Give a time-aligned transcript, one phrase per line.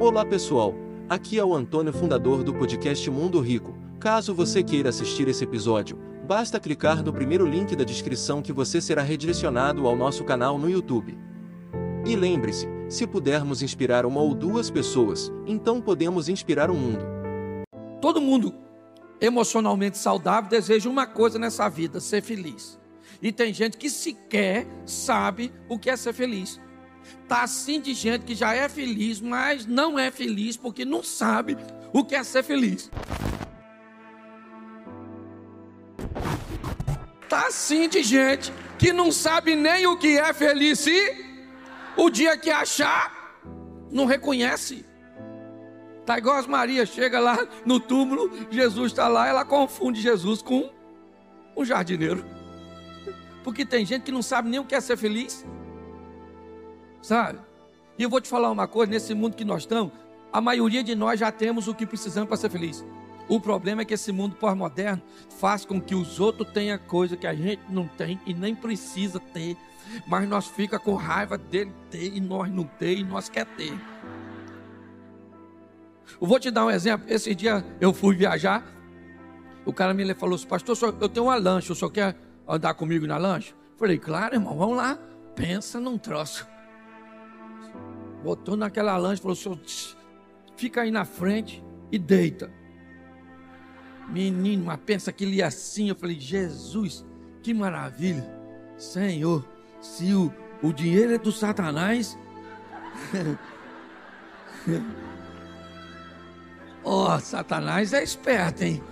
[0.00, 0.74] Olá pessoal,
[1.10, 3.76] aqui é o Antônio, fundador do podcast Mundo Rico.
[4.00, 8.80] Caso você queira assistir esse episódio, basta clicar no primeiro link da descrição que você
[8.80, 11.18] será redirecionado ao nosso canal no YouTube.
[12.06, 17.04] E lembre-se, se pudermos inspirar uma ou duas pessoas, então podemos inspirar o mundo.
[18.00, 18.54] Todo mundo
[19.20, 22.80] emocionalmente saudável deseja uma coisa nessa vida: ser feliz.
[23.20, 26.58] E tem gente que sequer sabe o que é ser feliz.
[27.28, 31.56] Tá assim de gente que já é feliz, mas não é feliz porque não sabe
[31.92, 32.90] o que é ser feliz.
[37.28, 41.24] Tá assim de gente que não sabe nem o que é feliz e
[41.96, 43.38] o dia que achar
[43.90, 44.84] não reconhece.
[46.04, 50.72] Tá igual as Maria, chega lá no túmulo, Jesus está lá, ela confunde Jesus com
[51.56, 52.24] um jardineiro.
[53.44, 55.44] Porque tem gente que não sabe nem o que é ser feliz.
[57.02, 57.38] Sabe?
[57.98, 59.92] E eu vou te falar uma coisa: nesse mundo que nós estamos,
[60.32, 62.84] a maioria de nós já temos o que precisamos para ser feliz.
[63.28, 65.00] O problema é que esse mundo pós-moderno
[65.38, 69.20] faz com que os outros tenham coisa que a gente não tem e nem precisa
[69.20, 69.56] ter,
[70.06, 73.72] mas nós fica com raiva dele ter e nós não ter e nós quer ter.
[76.20, 77.06] Eu vou te dar um exemplo.
[77.08, 78.64] Esse dia eu fui viajar,
[79.64, 82.16] o cara me falou assim, pastor, eu tenho uma lancha, o senhor quer
[82.48, 83.54] andar comigo na lancha?
[83.76, 84.98] Falei, claro, irmão, vamos lá.
[85.36, 86.46] Pensa num troço.
[88.22, 89.58] Botou naquela lancha, falou, senhor,
[90.56, 92.50] fica aí na frente e deita.
[94.08, 95.88] Menino, mas pensa que ele ia assim.
[95.88, 97.06] Eu falei, Jesus,
[97.42, 98.28] que maravilha.
[98.76, 99.46] Senhor,
[99.80, 100.32] se o,
[100.62, 102.18] o dinheiro é do Satanás.
[106.82, 108.82] Ó, oh, Satanás é esperto, hein?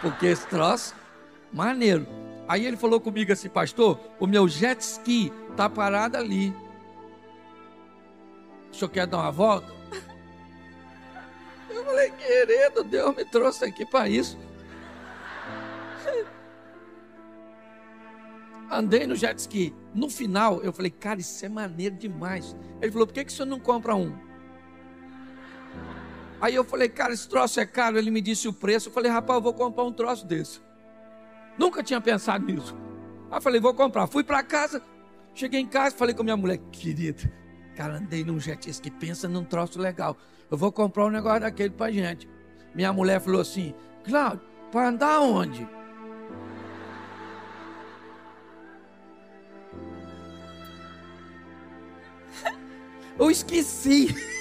[0.00, 0.94] Porque esse troço,
[1.52, 2.06] maneiro.
[2.48, 6.52] Aí ele falou comigo assim, pastor, o meu jet ski tá parado ali.
[8.82, 9.72] Senhor quer dar uma volta?
[11.70, 14.36] Eu falei, querido, Deus me trouxe aqui para isso.
[18.68, 19.72] Andei no jet ski.
[19.94, 22.56] No final, eu falei, cara, isso é maneiro demais.
[22.80, 24.16] Ele falou, por que, que o senhor não compra um?
[26.40, 27.98] Aí eu falei, cara, esse troço é caro.
[27.98, 28.88] Ele me disse o preço.
[28.88, 30.60] Eu falei, rapaz, eu vou comprar um troço desse.
[31.56, 32.74] Nunca tinha pensado nisso.
[33.30, 34.08] Aí eu falei, vou comprar.
[34.08, 34.82] Fui para casa.
[35.34, 37.30] Cheguei em casa, falei com minha mulher, querida,
[37.74, 40.16] cara, andei num jet ski, pensa num troço legal.
[40.50, 42.28] Eu vou comprar um negócio daquele pra gente.
[42.74, 43.74] Minha mulher falou assim,
[44.04, 44.40] Cláudio,
[44.70, 45.68] para andar onde?
[53.18, 54.14] Eu esqueci.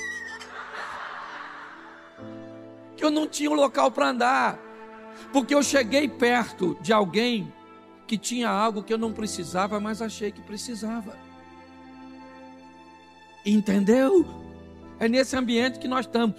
[2.96, 4.60] que eu não tinha um local para andar,
[5.34, 7.52] porque eu cheguei perto de alguém
[8.08, 11.18] que tinha algo que eu não precisava, mas achei que precisava.
[13.46, 14.26] Entendeu?
[15.00, 16.36] É nesse ambiente que nós estamos.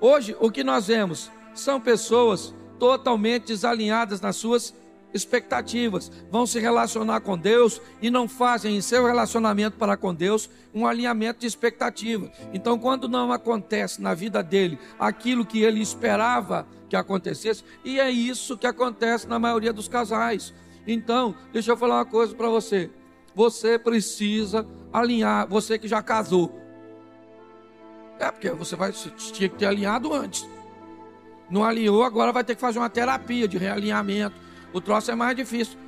[0.00, 4.74] Hoje, o que nós vemos são pessoas totalmente desalinhadas nas suas
[5.14, 10.48] expectativas, vão se relacionar com Deus e não fazem em seu relacionamento para com Deus
[10.74, 12.30] um alinhamento de expectativa.
[12.52, 18.10] Então, quando não acontece na vida dele aquilo que ele esperava que acontecesse, e é
[18.10, 20.52] isso que acontece na maioria dos casais.
[20.86, 22.90] Então, deixa eu falar uma coisa para você.
[23.34, 26.60] Você precisa alinhar, você que já casou.
[28.18, 30.48] É porque você vai tinha que ter alinhado antes.
[31.50, 35.36] Não alinhou, agora vai ter que fazer uma terapia de realinhamento o troço é mais
[35.36, 35.78] difícil.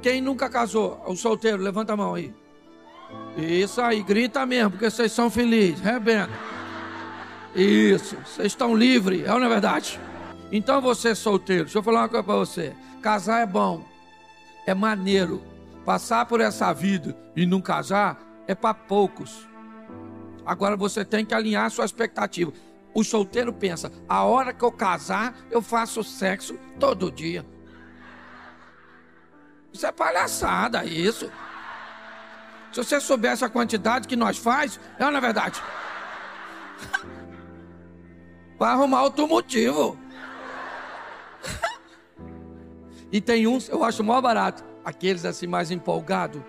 [0.00, 1.02] Quem nunca casou?
[1.06, 2.34] O solteiro, levanta a mão aí.
[3.36, 5.80] Isso aí, grita mesmo, porque vocês são felizes.
[5.80, 6.30] Rebenta.
[7.54, 10.00] Isso, vocês estão livres, é ou não é verdade?
[10.52, 12.72] Então você solteiro, deixa eu falar uma coisa para você.
[13.02, 13.84] Casar é bom,
[14.66, 15.42] é maneiro.
[15.84, 19.48] Passar por essa vida e não casar é para poucos.
[20.44, 22.52] Agora você tem que alinhar sua expectativa.
[22.94, 27.46] O solteiro pensa: a hora que eu casar, eu faço sexo todo dia.
[29.72, 31.30] Isso é palhaçada, isso.
[32.72, 35.62] Se você soubesse a quantidade que nós faz, é na é verdade.
[38.58, 39.98] Vai arrumar outro motivo.
[43.12, 46.42] E tem uns, eu acho maior barato, aqueles assim mais empolgados.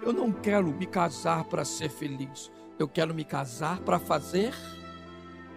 [0.00, 2.50] Eu não quero me casar para ser feliz.
[2.78, 4.52] Eu quero me casar para fazer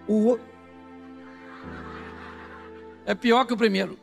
[0.08, 0.38] o
[3.06, 4.00] É pior que o primeiro.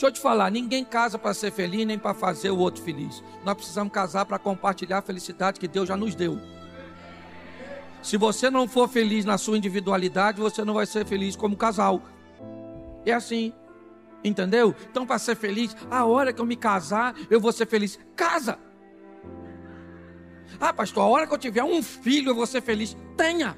[0.00, 3.22] Deixa eu te falar, ninguém casa para ser feliz nem para fazer o outro feliz.
[3.44, 6.38] Nós precisamos casar para compartilhar a felicidade que Deus já nos deu.
[8.02, 12.00] Se você não for feliz na sua individualidade, você não vai ser feliz como casal.
[13.04, 13.52] É assim.
[14.22, 14.74] Entendeu?
[14.90, 17.98] Então, para ser feliz, a hora que eu me casar, eu vou ser feliz.
[18.14, 18.58] Casa!
[20.60, 22.96] Ah, pastor, a hora que eu tiver um filho eu vou ser feliz.
[23.16, 23.56] Tenha.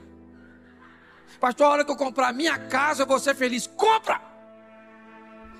[1.40, 3.66] Pastor, a hora que eu comprar minha casa eu vou ser feliz.
[3.66, 4.20] Compra.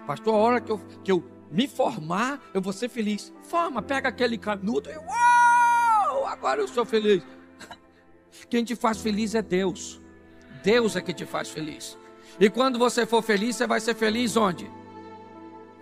[0.07, 3.33] Pastor, a hora que eu, que eu me formar eu vou ser feliz.
[3.43, 7.23] Forma, pega aquele canudo e uau, agora eu sou feliz.
[8.49, 10.01] Quem te faz feliz é Deus.
[10.63, 11.99] Deus é que te faz feliz.
[12.39, 14.71] E quando você for feliz, você vai ser feliz onde?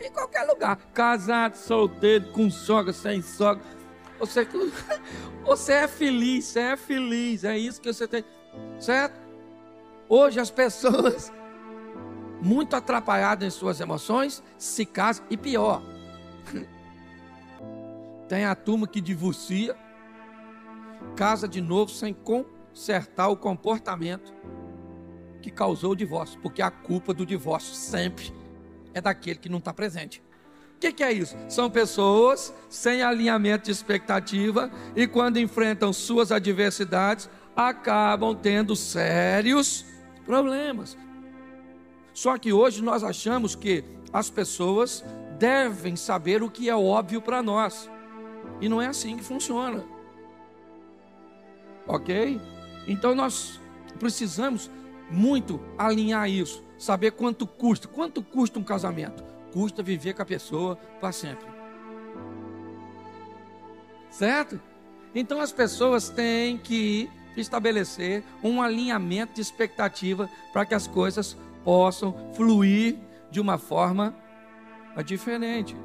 [0.00, 0.76] Em qualquer lugar.
[0.94, 3.62] Casado, solteiro, com sogra, sem sogra.
[4.18, 4.48] Você,
[5.44, 7.44] você é feliz, você é feliz.
[7.44, 8.24] É isso que você tem.
[8.78, 9.20] Certo?
[10.08, 11.30] Hoje as pessoas,
[12.40, 15.24] muito atrapalhadas em suas emoções, se casam.
[15.30, 15.82] E pior,
[18.26, 19.76] tem a turma que divorcia,
[21.14, 24.34] casa de novo sem consertar o comportamento
[25.42, 28.39] que causou o divórcio, porque a culpa do divórcio sempre
[28.94, 30.22] é daquele que não está presente.
[30.76, 31.36] O que, que, é isso?
[31.48, 39.84] São pessoas sem alinhamento de expectativa e, quando enfrentam suas adversidades, acabam tendo sérios
[40.24, 40.96] problemas.
[42.14, 45.04] Só que hoje nós achamos que as pessoas
[45.38, 47.90] devem saber o que é óbvio para nós,
[48.60, 49.84] e não é assim que funciona,
[51.86, 52.40] ok?
[52.86, 53.58] Então nós
[53.98, 54.70] precisamos
[55.10, 57.86] muito alinhar isso, saber quanto custa.
[57.86, 59.22] Quanto custa um casamento?
[59.52, 61.46] Custa viver com a pessoa para sempre.
[64.08, 64.58] Certo?
[65.14, 72.32] Então as pessoas têm que estabelecer um alinhamento de expectativa para que as coisas possam
[72.34, 72.96] fluir
[73.30, 74.16] de uma forma
[75.04, 75.76] diferente.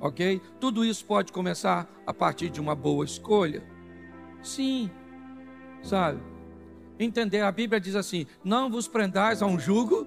[0.00, 0.40] Ok?
[0.58, 3.62] Tudo isso pode começar a partir de uma boa escolha?
[4.42, 4.90] Sim.
[5.82, 6.34] Sabe?
[6.98, 7.40] entender.
[7.40, 10.06] A Bíblia diz assim: não vos prendais a um jugo